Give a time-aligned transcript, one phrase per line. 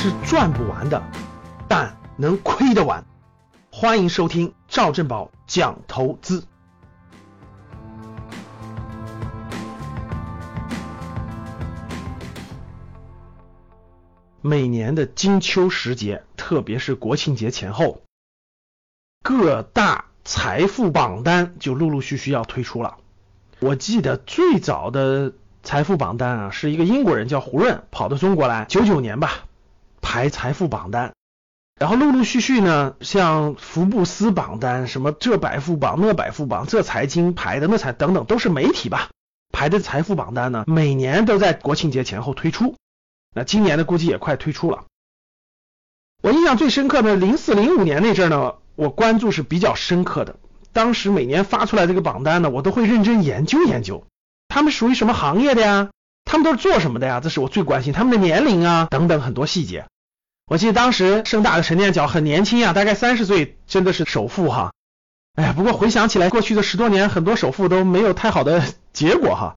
[0.00, 1.02] 是赚不完的，
[1.66, 3.04] 但能亏得完。
[3.72, 6.44] 欢迎收听赵正宝讲投资。
[14.40, 18.02] 每年的金秋时节，特别是国庆节前后，
[19.24, 22.98] 各大财富榜单就陆陆续续要推出了。
[23.58, 25.32] 我记得最早的
[25.64, 29.47] 财富榜单啊，是一个英国人叫胡润跑到中国来，九九年吧，
[30.00, 31.12] 排财富榜单。
[31.78, 39.10] 然后陆陆续续呢，像福布斯榜单、什么这百富榜、那百富榜、这财经排的那财等等，都是媒体吧
[39.52, 42.74] 排的财富榜单呢，每年都在国庆节前后推出。
[43.34, 44.86] 那今年的估计也快推出了。
[46.20, 50.36] 我印象最深刻的，零四零五年那阵呢，我关注是比较深刻的。
[50.72, 54.04] 当时每年发出来这个榜单呢，我都会认真研究研究，
[54.48, 55.90] 他们属于什么行业的呀？
[56.28, 57.20] 他们都是做什么的呀？
[57.20, 59.86] 这是我最关心他们的年龄啊等等很多细节。
[60.46, 64.72] 我记得当时盛大的陈念角很年轻啊，大概三十岁，真的是首富哈。
[65.36, 68.62] 哎呀，不过回想起来，过去的十多年，很多首富都没有太好的
[68.92, 69.56] 结果哈。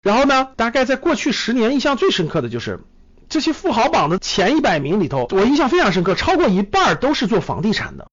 [0.00, 2.80] 然后呢，大概在过去十年，印象最深刻的就是
[3.28, 8.06] 这些富豪榜的前一百名里头，我印象非常深刻，超过一半都是做房地产的。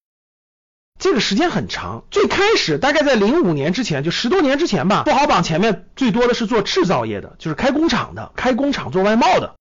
[1.02, 9.56] 这个时间很长，最开始大概在零五年之前，就十多年之前吧，富豪榜前面最多的是做制造业的，就是开工厂的，开工厂做外贸的。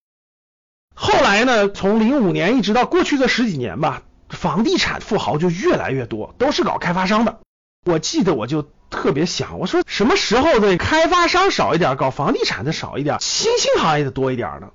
[0.94, 7.40] 后来呢，从零五年一直到过去这十几年吧，房地产富豪就越来越多，都是搞开发商的。
[7.84, 8.70] 我记得我就。
[8.90, 14.70] 特别想，我说什么时候的开发商少一点，搞房地产的少一点，新兴行业的多一点呢？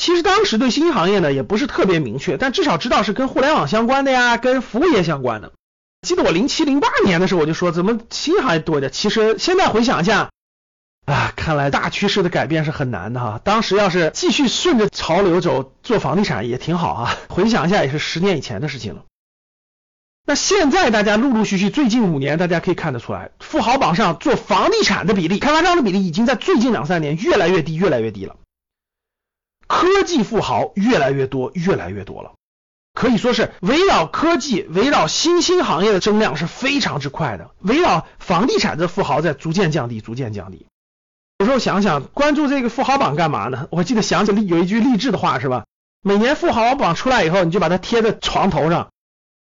[0.00, 5.52] 其实当时对新兴行业呢也不是特别明确，但至少知道是跟互联网相关的呀，跟服务业相关的。
[6.04, 8.92] 记得我零七零八年的时候我就说，怎么新行业多一点？
[8.92, 10.30] 其实现在回想一下，
[11.06, 13.40] 啊，看来大趋势的改变是很难的哈。
[13.42, 17.16] 当时要是继续顺着潮流走，做房地产也挺好啊。
[17.28, 19.02] 回想一下，也是十年以前的事情了。
[20.26, 28.36] 那现在大家陆陆续续，最近五年大家可以看得出来，富豪榜上做房地产的比例、开发商的比例已经在最近两三年越来越低、越来越低了。
[29.66, 32.32] 科技富豪越来越多、越来越多了，
[32.94, 37.50] 可以说是围绕科技、围绕新兴行业的增量是非常之快的。
[37.58, 40.66] 围绕房地产的富豪在逐渐降低、逐渐降低。
[41.38, 43.66] 有时候想想，关注这个富豪榜干嘛呢？
[43.70, 45.64] 我记得想起有一句励志的话是吧？
[46.02, 48.88] 每年富豪榜出来以后，你就把它贴在床头上。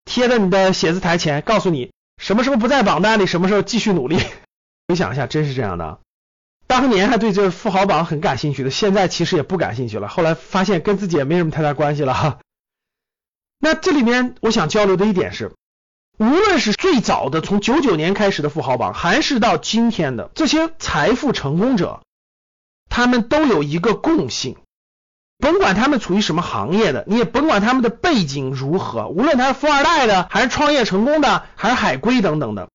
[0.05, 4.19] 贴在你的写字台前，告诉你什么时候不在榜单里，什么时候继续努力。
[4.89, 5.99] 回想一下，真是这样的。
[6.67, 10.09] 当年还对这富豪榜很感兴趣的，现在其实也不感兴趣了。
[10.09, 12.39] 后来发现跟自己也没什么太大关系了哈。
[13.59, 15.53] 那这里面我想交流的一点是，
[16.19, 22.03] 无论是最早的从九九年开始的富豪榜，还是到今天的这些财富成功者，
[22.89, 24.57] 他们都有一个共性。
[25.39, 32.71] 甭管他们处于什么行业的，你也甭管他们的背景如何，无论他是富二代的，还是创业成功的，还是海归等等的，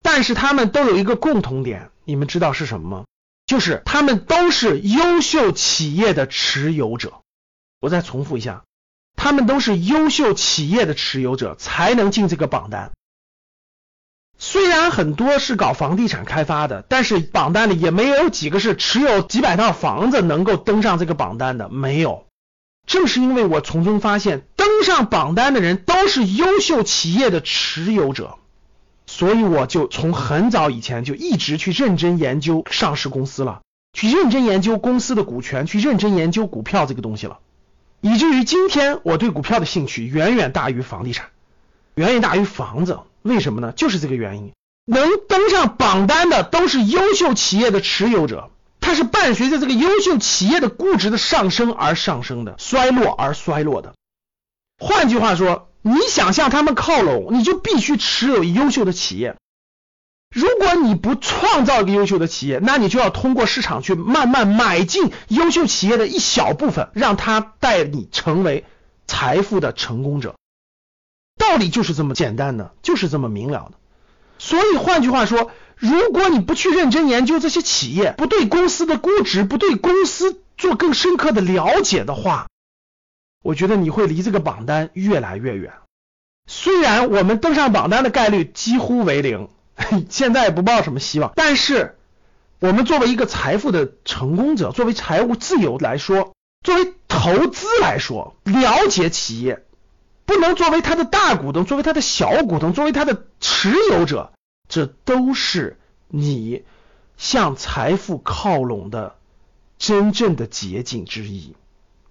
[0.00, 3.04] 但是他们都有一个共同点，你们知道是什么吗？
[3.46, 7.14] 就是他们都是优秀企业的持有者。
[7.80, 8.62] 我再重复一下，
[9.28, 12.92] 他们都是优秀企业的持有者，才能进这个榜单。
[14.38, 22.24] 虽然很多是搞房地产开发的，但是榜单里也没有几个是持有几百套房子能够登上这个榜单的，没有。
[22.86, 28.38] 正是因为我从中发现，登上榜单的人都是优秀企业的持有者，
[29.04, 33.60] 所以我就从很早以前就一直去认真研究上市公司了，
[33.92, 37.40] 去认真研究公司的股权，去认真研究股票这个东西了，
[38.00, 41.28] 以至于今天我对股票的兴趣远远大于房地产，
[41.94, 43.00] 远远大于房子。
[43.22, 43.72] 为什么呢？
[43.72, 44.52] 就是这个原因，
[44.86, 48.50] 能登上榜单的都是优秀企业的持有者，
[48.80, 53.94] 它是伴随着这个优秀企业的估值的上升而上升的，衰落而衰落的。
[54.78, 59.36] 换句话说，你想向他们靠拢，你就必须持有优秀的企业。
[60.30, 68.64] 如果你不创造一个优秀的企业，那你就要通过市场去慢慢买进优秀企业的一小部分，让它带你成为
[69.06, 70.34] 财富的成功者。
[71.38, 73.78] 道理就是这么简单的，就是这么明了的。
[74.38, 82.48] 所以换句话说，如果你不去认真研究这些企业，不对公司的估值，不对公司做更深刻的了解的话，
[83.42, 85.72] 我觉得你会离这个榜单越来越远。
[86.46, 89.48] 虽然我们登上榜单的概率几乎为零，
[90.10, 91.96] 现在也不抱什么希望，但是
[92.58, 96.34] 我们作为一个财富的成功者，作为财务自由来说，
[96.64, 99.64] 作为投资来说，了解企业。
[100.26, 104.32] 不能作为他的大股东，作为他的小股东，作为他的持有者，
[104.68, 105.78] 这都是
[106.08, 106.64] 你
[107.16, 109.16] 向财富靠拢的
[109.78, 111.56] 真正的捷径之一。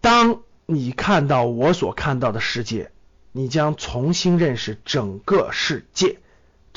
[0.02, 2.92] 当你看到我所看到的世界，
[3.32, 6.18] 你将重新认识整个世界。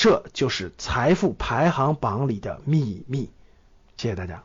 [0.00, 3.28] 这就是财富排行榜里的秘密。
[3.98, 4.42] 谢谢大家。